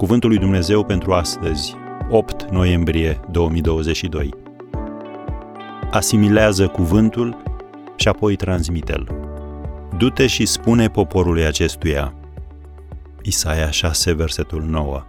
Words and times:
Cuvântul 0.00 0.28
lui 0.28 0.38
Dumnezeu 0.38 0.84
pentru 0.84 1.12
astăzi, 1.12 1.74
8 2.08 2.50
noiembrie 2.50 3.20
2022. 3.30 4.30
Asimilează 5.90 6.68
cuvântul 6.68 7.42
și 7.96 8.08
apoi 8.08 8.36
transmite-l. 8.36 9.08
Du-te 9.96 10.26
și 10.26 10.46
spune 10.46 10.88
poporului 10.88 11.44
acestuia. 11.44 12.14
Isaia 13.22 13.70
6, 13.70 14.12
versetul 14.12 14.62
9. 14.62 15.06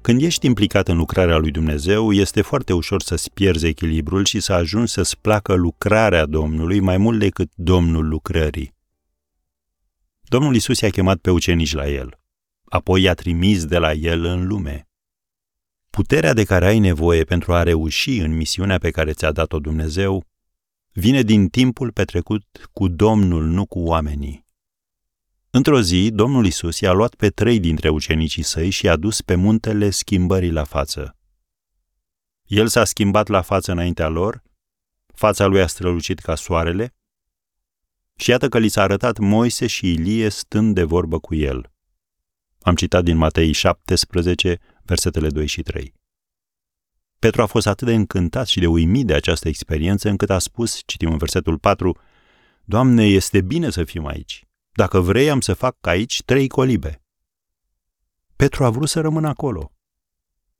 Când 0.00 0.22
ești 0.22 0.46
implicat 0.46 0.88
în 0.88 0.96
lucrarea 0.96 1.36
lui 1.36 1.50
Dumnezeu, 1.50 2.12
este 2.12 2.42
foarte 2.42 2.72
ușor 2.72 3.02
să-ți 3.02 3.32
pierzi 3.32 3.66
echilibrul 3.66 4.24
și 4.24 4.40
să 4.40 4.52
ajungi 4.52 4.92
să-ți 4.92 5.18
placă 5.20 5.54
lucrarea 5.54 6.26
Domnului 6.26 6.80
mai 6.80 6.96
mult 6.96 7.18
decât 7.18 7.50
Domnul 7.54 8.08
lucrării. 8.08 8.74
Domnul 10.22 10.54
Isus 10.54 10.80
i-a 10.80 10.90
chemat 10.90 11.18
pe 11.18 11.30
ucenici 11.30 11.74
la 11.74 11.88
el 11.88 12.18
apoi 12.76 13.02
i-a 13.02 13.14
trimis 13.14 13.64
de 13.64 13.78
la 13.78 13.92
el 13.92 14.24
în 14.24 14.46
lume. 14.46 14.88
Puterea 15.90 16.32
de 16.32 16.44
care 16.44 16.66
ai 16.66 16.78
nevoie 16.78 17.24
pentru 17.24 17.54
a 17.54 17.62
reuși 17.62 18.16
în 18.18 18.36
misiunea 18.36 18.78
pe 18.78 18.90
care 18.90 19.12
ți-a 19.12 19.32
dat-o 19.32 19.58
Dumnezeu 19.58 20.24
vine 20.92 21.22
din 21.22 21.48
timpul 21.48 21.92
petrecut 21.92 22.68
cu 22.72 22.88
Domnul, 22.88 23.44
nu 23.44 23.66
cu 23.66 23.78
oamenii. 23.78 24.44
Într-o 25.50 25.80
zi, 25.80 26.10
Domnul 26.10 26.46
Isus 26.46 26.80
i-a 26.80 26.92
luat 26.92 27.14
pe 27.14 27.28
trei 27.30 27.60
dintre 27.60 27.88
ucenicii 27.88 28.42
săi 28.42 28.70
și 28.70 28.84
i-a 28.84 28.96
dus 28.96 29.20
pe 29.20 29.34
muntele 29.34 29.90
schimbării 29.90 30.50
la 30.50 30.64
față. 30.64 31.16
El 32.44 32.68
s-a 32.68 32.84
schimbat 32.84 33.28
la 33.28 33.42
față 33.42 33.72
înaintea 33.72 34.08
lor, 34.08 34.42
fața 35.14 35.46
lui 35.46 35.60
a 35.60 35.66
strălucit 35.66 36.18
ca 36.18 36.34
soarele, 36.34 36.94
și 38.16 38.30
iată 38.30 38.48
că 38.48 38.58
li 38.58 38.68
s-a 38.68 38.82
arătat 38.82 39.18
Moise 39.18 39.66
și 39.66 39.90
Ilie 39.90 40.28
stând 40.28 40.74
de 40.74 40.82
vorbă 40.82 41.18
cu 41.18 41.34
el. 41.34 41.70
Am 42.66 42.74
citat 42.74 43.04
din 43.04 43.16
Matei 43.16 43.52
17, 43.52 44.58
versetele 44.82 45.28
2 45.28 45.46
și 45.46 45.62
3. 45.62 45.94
Petru 47.18 47.42
a 47.42 47.46
fost 47.46 47.66
atât 47.66 47.86
de 47.86 47.94
încântat 47.94 48.46
și 48.46 48.60
de 48.60 48.66
uimit 48.66 49.06
de 49.06 49.14
această 49.14 49.48
experiență 49.48 50.08
încât 50.08 50.30
a 50.30 50.38
spus, 50.38 50.82
citim 50.86 51.10
în 51.10 51.16
versetul 51.16 51.58
4, 51.58 51.98
Doamne, 52.64 53.04
este 53.04 53.40
bine 53.40 53.70
să 53.70 53.84
fim 53.84 54.06
aici. 54.06 54.44
Dacă 54.72 55.00
vrei, 55.00 55.30
am 55.30 55.40
să 55.40 55.54
fac 55.54 55.86
aici 55.86 56.22
trei 56.22 56.48
colibe. 56.48 57.02
Petru 58.36 58.64
a 58.64 58.70
vrut 58.70 58.88
să 58.88 59.00
rămână 59.00 59.28
acolo. 59.28 59.72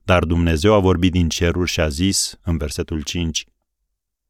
Dar 0.04 0.24
Dumnezeu 0.24 0.74
a 0.74 0.78
vorbit 0.78 1.12
din 1.12 1.28
ceruri 1.28 1.70
și 1.70 1.80
a 1.80 1.88
zis, 1.88 2.38
în 2.42 2.56
versetul 2.56 3.02
5, 3.02 3.44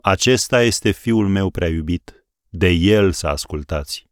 Acesta 0.00 0.62
este 0.62 0.90
fiul 0.90 1.28
meu 1.28 1.50
prea 1.50 1.68
iubit, 1.68 2.26
de 2.48 2.68
el 2.68 3.12
să 3.12 3.26
ascultați. 3.26 4.05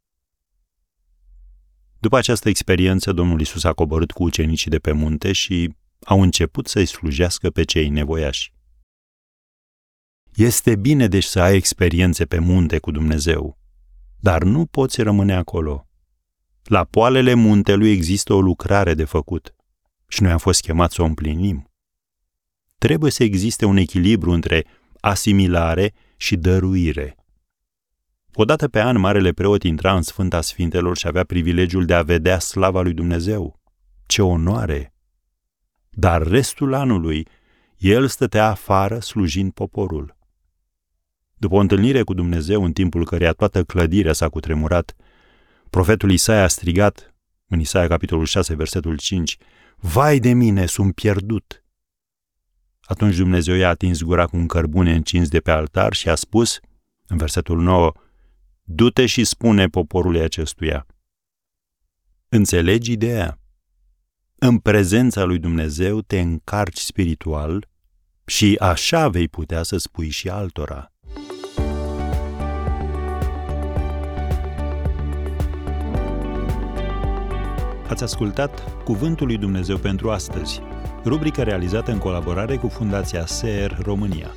După 2.05 2.17
această 2.17 2.49
experiență, 2.49 3.13
Domnul 3.13 3.41
Isus 3.41 3.65
a 3.65 3.73
coborât 3.73 4.11
cu 4.11 4.23
ucenicii 4.23 4.71
de 4.71 4.79
pe 4.79 4.93
munte 4.93 5.33
și 5.33 5.75
au 6.05 6.23
început 6.23 6.67
să-i 6.67 6.87
slujească 6.87 7.51
pe 7.51 7.65
cei 7.65 7.89
nevoiași. 7.89 8.53
Este 10.35 10.77
bine 10.77 11.09
deci 11.09 11.25
să 11.25 11.41
ai 11.41 11.57
experiențe 11.57 12.25
pe 12.25 12.39
munte 12.39 12.79
cu 12.79 12.91
Dumnezeu, 12.91 13.59
dar 14.21 14.43
nu 14.43 14.67
poți 14.67 15.03
rămâne 15.03 15.35
acolo. 15.35 15.89
La 16.65 16.85
poalele 16.85 17.35
muntelui 17.35 17.91
există 17.91 18.33
o 18.33 18.41
lucrare 18.41 18.95
de 18.95 19.05
făcut 19.05 19.55
și 20.09 20.23
noi 20.23 20.33
am 20.33 20.39
fost 20.39 20.61
chemați 20.61 20.95
să 20.95 21.03
o 21.03 21.05
împlinim. 21.05 21.71
Trebuie 22.79 23.11
să 23.11 23.23
existe 23.23 23.65
un 23.65 23.77
echilibru 23.77 24.31
între 24.31 24.65
asimilare 25.01 25.95
și 26.17 26.37
dăruire. 26.37 27.17
Odată 28.37 28.69
pe 28.69 28.81
an, 28.81 28.99
marele 28.99 29.33
preot 29.33 29.63
intra 29.63 29.97
în 29.97 30.03
Sfânta 30.03 30.41
Sfintelor 30.41 30.97
și 30.97 31.07
avea 31.07 31.25
privilegiul 31.25 31.85
de 31.85 31.95
a 31.95 32.03
vedea 32.03 32.39
slava 32.39 32.81
lui 32.81 32.93
Dumnezeu. 32.93 33.61
Ce 34.07 34.23
onoare! 34.23 34.95
Dar 35.91 36.23
restul 36.23 36.75
anului, 36.75 37.27
el 37.77 38.07
stătea 38.07 38.49
afară 38.49 38.99
slujind 38.99 39.53
poporul. 39.53 40.17
După 41.35 41.55
o 41.55 41.59
întâlnire 41.59 42.03
cu 42.03 42.15
Dumnezeu 42.15 42.65
în 42.65 42.73
timpul 42.73 43.05
căreia 43.05 43.33
toată 43.33 43.65
clădirea 43.65 44.13
s-a 44.13 44.29
cutremurat, 44.29 44.95
profetul 45.71 46.11
Isaia 46.11 46.43
a 46.43 46.49
strigat, 46.49 47.15
în 47.47 47.61
Isaia 47.61 47.87
capitolul 47.87 48.25
6, 48.25 48.55
versetul 48.55 48.97
5, 48.97 49.37
Vai 49.77 50.19
de 50.19 50.33
mine, 50.33 50.67
sunt 50.67 50.95
pierdut! 50.95 51.65
Atunci 52.81 53.17
Dumnezeu 53.17 53.55
i-a 53.55 53.69
atins 53.69 54.03
gura 54.03 54.27
cu 54.27 54.37
un 54.37 54.47
cărbune 54.47 54.95
încins 54.95 55.29
de 55.29 55.41
pe 55.41 55.51
altar 55.51 55.93
și 55.93 56.09
a 56.09 56.15
spus, 56.15 56.61
în 57.07 57.17
versetul 57.17 57.61
9, 57.61 57.93
Du-te 58.67 59.07
și 59.07 59.25
spune 59.25 59.67
poporului 59.67 60.21
acestuia. 60.21 60.87
Înțelegi 62.29 62.93
ideea? 62.93 63.39
În 64.39 64.59
prezența 64.59 65.25
lui 65.25 65.39
Dumnezeu 65.39 66.01
te 66.01 66.21
încarci 66.21 66.79
spiritual 66.79 67.69
și 68.27 68.57
așa 68.61 69.09
vei 69.09 69.29
putea 69.29 69.63
să 69.63 69.77
spui 69.77 70.09
și 70.09 70.29
altora. 70.29 70.93
Ați 77.89 78.03
ascultat 78.03 78.83
Cuvântul 78.85 79.27
lui 79.27 79.37
Dumnezeu 79.37 79.79
pentru 79.79 80.11
astăzi, 80.11 80.61
rubrica 81.05 81.43
realizată 81.43 81.91
în 81.91 81.99
colaborare 81.99 82.57
cu 82.57 82.69
Fundația 82.69 83.27
SER 83.27 83.79
România. 83.83 84.35